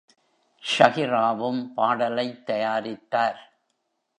[0.63, 3.39] ஷகிராவும் பாடலைத் தயாரித்தார்.